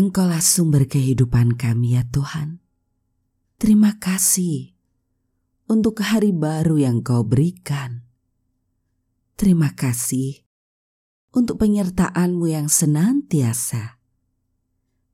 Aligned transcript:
Engkaulah 0.00 0.40
sumber 0.40 0.88
kehidupan 0.88 1.60
kami 1.60 1.92
ya 1.92 2.08
Tuhan. 2.08 2.64
Terima 3.60 4.00
kasih 4.00 4.72
untuk 5.68 6.00
hari 6.00 6.32
baru 6.32 6.80
yang 6.80 7.04
kau 7.04 7.20
berikan. 7.20 8.08
Terima 9.36 9.76
kasih 9.76 10.40
untuk 11.36 11.60
penyertaanmu 11.60 12.48
yang 12.48 12.72
senantiasa. 12.72 14.00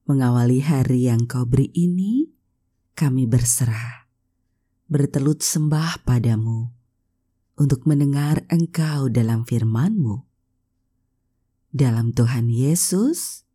Mengawali 0.06 0.62
hari 0.62 1.10
yang 1.10 1.26
kau 1.26 1.42
beri 1.42 1.66
ini, 1.74 2.30
kami 2.94 3.26
berserah, 3.26 4.06
bertelut 4.86 5.42
sembah 5.42 6.06
padamu 6.06 6.70
untuk 7.58 7.90
mendengar 7.90 8.46
engkau 8.54 9.10
dalam 9.10 9.42
firman-Mu. 9.42 10.22
Dalam 11.74 12.14
Tuhan 12.14 12.46
Yesus, 12.54 13.45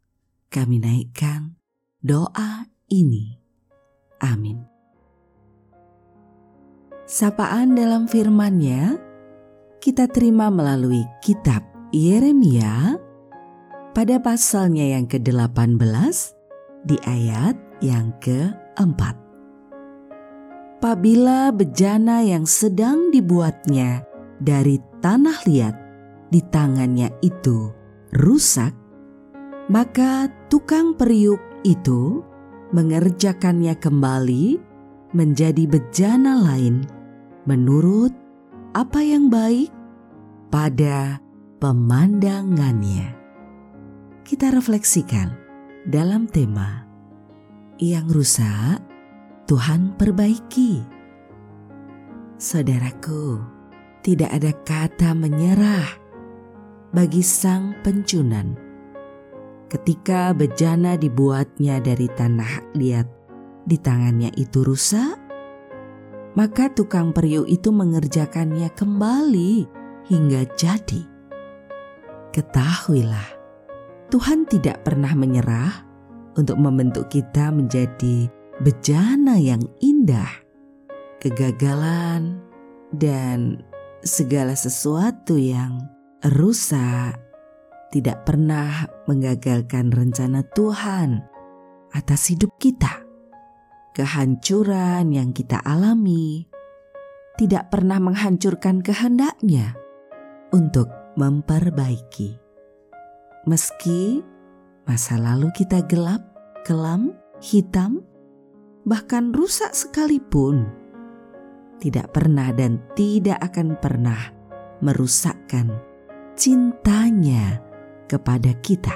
kami 0.51 0.83
naikkan 0.83 1.55
doa 2.03 2.67
ini. 2.91 3.39
Amin. 4.19 4.59
Sapaan 7.07 7.73
dalam 7.73 8.05
firman-Nya 8.05 8.99
kita 9.79 10.11
terima 10.11 10.51
melalui 10.51 11.07
kitab 11.23 11.63
Yeremia 11.95 12.99
pada 13.95 14.19
pasalnya 14.19 14.91
yang 14.91 15.07
ke-18 15.07 15.79
di 16.83 16.99
ayat 17.07 17.55
yang 17.79 18.11
keempat. 18.19 19.15
Apabila 20.81 21.53
bejana 21.53 22.25
yang 22.25 22.49
sedang 22.49 23.13
dibuatnya 23.13 24.01
dari 24.41 24.81
tanah 24.97 25.45
liat 25.45 25.75
di 26.33 26.41
tangannya 26.41 27.13
itu 27.21 27.69
rusak, 28.17 28.80
maka 29.71 30.27
tukang 30.51 30.99
periuk 30.99 31.39
itu 31.63 32.19
mengerjakannya 32.75 33.71
kembali 33.79 34.59
menjadi 35.15 35.63
bejana 35.63 36.43
lain 36.43 36.83
menurut 37.47 38.11
apa 38.75 38.99
yang 38.99 39.31
baik 39.31 39.71
pada 40.51 41.23
pemandangannya. 41.63 43.15
Kita 44.27 44.51
refleksikan 44.51 45.31
dalam 45.87 46.27
tema 46.27 46.83
yang 47.79 48.11
rusak 48.11 48.83
Tuhan 49.47 49.95
perbaiki. 49.95 50.83
Saudaraku, 52.35 53.39
tidak 54.03 54.35
ada 54.35 54.51
kata 54.67 55.15
menyerah 55.15 55.87
bagi 56.91 57.23
sang 57.23 57.71
pencunan 57.87 58.70
ketika 59.71 60.35
bejana 60.35 60.99
dibuatnya 60.99 61.79
dari 61.79 62.11
tanah 62.11 62.75
liat 62.75 63.07
di 63.63 63.79
tangannya 63.79 64.27
itu 64.35 64.67
rusak, 64.67 65.15
maka 66.35 66.67
tukang 66.75 67.15
periuk 67.15 67.47
itu 67.47 67.71
mengerjakannya 67.71 68.67
kembali 68.75 69.63
hingga 70.11 70.43
jadi. 70.59 71.01
Ketahuilah, 72.35 73.29
Tuhan 74.11 74.43
tidak 74.51 74.83
pernah 74.83 75.15
menyerah 75.15 75.87
untuk 76.35 76.59
membentuk 76.59 77.07
kita 77.07 77.51
menjadi 77.51 78.27
bejana 78.59 79.39
yang 79.39 79.63
indah. 79.79 80.31
Kegagalan 81.23 82.43
dan 82.91 83.61
segala 84.01 84.57
sesuatu 84.57 85.37
yang 85.37 85.85
rusak 86.33 87.30
tidak 87.91 88.23
pernah 88.23 88.87
menggagalkan 89.05 89.91
rencana 89.91 90.47
Tuhan 90.55 91.27
atas 91.91 92.31
hidup 92.31 92.55
kita. 92.55 93.03
Kehancuran 93.91 95.11
yang 95.11 95.35
kita 95.35 95.59
alami 95.59 96.47
tidak 97.35 97.67
pernah 97.67 97.99
menghancurkan 97.99 98.79
kehendaknya 98.79 99.75
untuk 100.55 100.87
memperbaiki. 101.19 102.39
Meski 103.43 104.23
masa 104.87 105.19
lalu 105.19 105.51
kita 105.51 105.83
gelap, 105.91 106.23
kelam, 106.63 107.11
hitam, 107.43 107.99
bahkan 108.87 109.35
rusak 109.35 109.75
sekalipun, 109.75 110.71
tidak 111.83 112.15
pernah 112.15 112.55
dan 112.55 112.79
tidak 112.95 113.43
akan 113.43 113.75
pernah 113.75 114.31
merusakkan 114.79 115.67
cintanya 116.39 117.70
kepada 118.11 118.51
kita. 118.59 118.91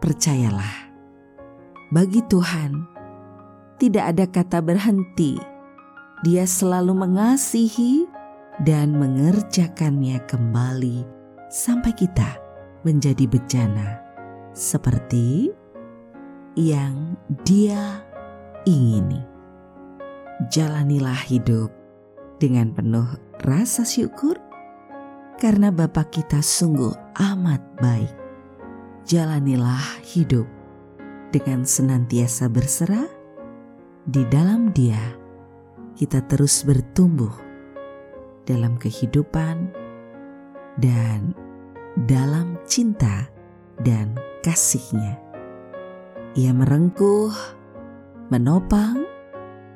Percayalah, 0.00 0.88
bagi 1.92 2.24
Tuhan 2.24 2.72
tidak 3.76 4.04
ada 4.16 4.24
kata 4.24 4.64
berhenti. 4.64 5.36
Dia 6.24 6.48
selalu 6.48 6.96
mengasihi 6.96 8.08
dan 8.64 8.96
mengerjakannya 8.96 10.16
kembali 10.24 11.04
sampai 11.52 11.92
kita 11.92 12.40
menjadi 12.88 13.28
bejana 13.28 14.00
seperti 14.56 15.52
yang 16.56 17.20
Dia 17.44 18.00
ingini. 18.64 19.20
Jalanilah 20.48 21.20
hidup 21.28 21.68
dengan 22.40 22.72
penuh 22.72 23.08
rasa 23.44 23.84
syukur 23.84 24.40
karena 25.36 25.68
Bapa 25.68 26.08
kita 26.08 26.40
sungguh 26.40 26.92
amat 27.20 27.62
baik. 27.76 28.14
Jalanilah 29.06 30.00
hidup 30.02 30.48
dengan 31.30 31.62
senantiasa 31.62 32.48
berserah 32.48 33.06
di 34.08 34.24
dalam 34.26 34.72
Dia. 34.72 35.00
Kita 35.96 36.24
terus 36.28 36.64
bertumbuh 36.64 37.32
dalam 38.44 38.76
kehidupan 38.76 39.72
dan 40.80 41.32
dalam 42.04 42.60
cinta 42.68 43.28
dan 43.80 44.16
kasihnya. 44.44 45.16
Ia 46.36 46.52
merengkuh, 46.52 47.32
menopang, 48.28 49.08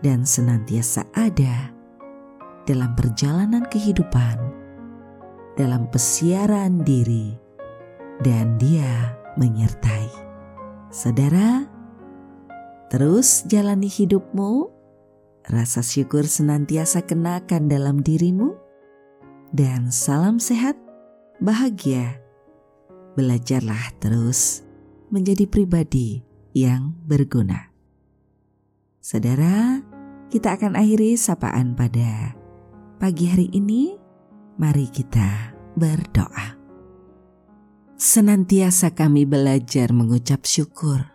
dan 0.04 0.28
senantiasa 0.28 1.08
ada 1.16 1.72
dalam 2.68 2.92
perjalanan 2.96 3.64
kehidupan 3.68 4.59
dalam 5.60 5.92
pesiaran 5.92 6.80
diri, 6.80 7.36
dan 8.24 8.56
Dia 8.56 9.12
menyertai. 9.36 10.08
Saudara, 10.88 11.68
terus 12.88 13.44
jalani 13.44 13.92
hidupmu, 13.92 14.72
rasa 15.52 15.84
syukur 15.84 16.24
senantiasa 16.24 17.04
kenakan 17.04 17.68
dalam 17.68 18.00
dirimu, 18.00 18.56
dan 19.52 19.92
salam 19.92 20.40
sehat, 20.40 20.80
bahagia. 21.44 22.16
Belajarlah 23.20 24.00
terus 24.00 24.64
menjadi 25.12 25.44
pribadi 25.44 26.24
yang 26.56 26.96
berguna. 27.04 27.68
Saudara, 29.04 29.84
kita 30.32 30.56
akan 30.56 30.72
akhiri 30.72 31.20
sapaan 31.20 31.76
pada 31.76 32.32
pagi 32.96 33.28
hari 33.28 33.50
ini 33.52 34.00
Mari 34.60 34.92
kita 34.92 35.49
berdoa. 35.80 36.60
Senantiasa 37.96 38.92
kami 38.92 39.24
belajar 39.24 39.96
mengucap 39.96 40.44
syukur 40.44 41.08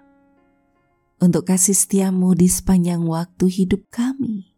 untuk 1.22 1.46
kasih 1.46 1.78
setiamu 1.78 2.34
di 2.34 2.50
sepanjang 2.50 3.06
waktu 3.06 3.46
hidup 3.46 3.86
kami. 3.94 4.58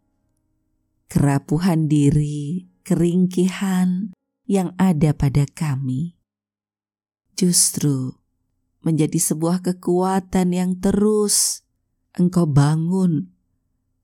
Kerapuhan 1.12 1.92
diri, 1.92 2.72
keringkihan 2.88 4.16
yang 4.48 4.72
ada 4.80 5.12
pada 5.12 5.44
kami 5.44 6.16
justru 7.36 8.16
menjadi 8.84 9.20
sebuah 9.20 9.60
kekuatan 9.60 10.56
yang 10.56 10.80
terus 10.80 11.68
Engkau 12.18 12.50
bangun 12.50 13.30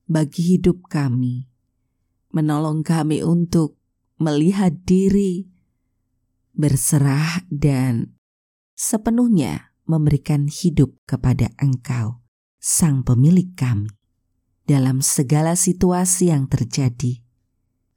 bagi 0.06 0.54
hidup 0.54 0.86
kami, 0.86 1.50
menolong 2.30 2.86
kami 2.86 3.26
untuk 3.26 3.82
melihat 4.22 4.86
diri, 4.86 5.53
berserah, 6.54 7.44
dan 7.50 8.16
sepenuhnya 8.78 9.74
memberikan 9.84 10.48
hidup 10.48 10.96
kepada 11.04 11.52
Engkau 11.60 12.24
Sang 12.64 13.04
Pemilik 13.04 13.52
kami, 13.58 13.92
dalam 14.64 15.04
segala 15.04 15.60
situasi 15.60 16.32
yang 16.32 16.48
terjadi, 16.48 17.20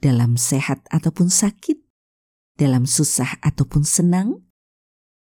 dalam 0.03 0.35
sehat 0.35 0.83
ataupun 0.91 1.31
sakit, 1.31 1.79
dalam 2.59 2.89
susah 2.91 3.39
ataupun 3.47 3.87
senang, 3.87 4.43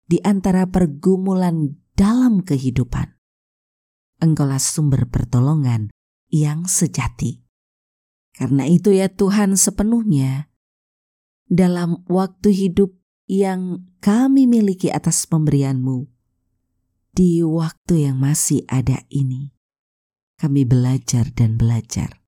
di 0.10 0.20
antara 0.26 0.68
pergumulan 0.68 1.80
dalam 1.96 2.44
kehidupan. 2.44 3.16
Engkaulah 4.20 4.60
sumber 4.60 5.08
pertolongan 5.08 5.88
yang 6.28 6.68
sejati. 6.68 7.40
Karena 8.36 8.68
itu 8.68 8.92
ya 8.92 9.08
Tuhan 9.08 9.56
sepenuhnya, 9.56 10.52
dalam 11.48 12.04
waktu 12.12 12.52
hidup 12.52 12.99
yang 13.30 13.86
kami 14.02 14.50
miliki 14.50 14.90
atas 14.90 15.30
pemberianmu, 15.30 16.10
di 17.14 17.46
waktu 17.46 18.10
yang 18.10 18.18
masih 18.18 18.66
ada 18.66 19.06
ini, 19.14 19.54
kami 20.42 20.66
belajar 20.66 21.30
dan 21.38 21.54
belajar, 21.54 22.26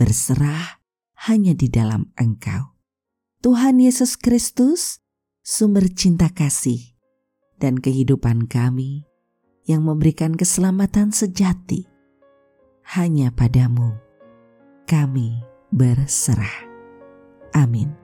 berserah 0.00 0.80
hanya 1.28 1.52
di 1.52 1.68
dalam 1.68 2.08
Engkau. 2.16 2.72
Tuhan 3.44 3.76
Yesus 3.76 4.16
Kristus, 4.16 5.04
sumber 5.44 5.92
cinta 5.92 6.32
kasih 6.32 6.96
dan 7.60 7.76
kehidupan 7.76 8.48
kami 8.48 9.04
yang 9.68 9.84
memberikan 9.84 10.32
keselamatan 10.32 11.12
sejati. 11.12 11.84
Hanya 12.96 13.28
padamu 13.28 13.92
kami 14.88 15.44
berserah. 15.68 16.64
Amin. 17.52 18.03